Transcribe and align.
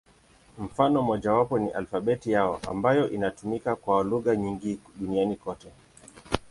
Mfano 0.59 1.01
mmojawapo 1.01 1.59
ni 1.59 1.69
alfabeti 1.71 2.31
yao, 2.31 2.59
ambayo 2.69 3.09
inatumika 3.09 3.75
kwa 3.75 4.03
lugha 4.03 4.35
nyingi 4.35 4.79
duniani 4.99 5.35
kote. 5.35 5.71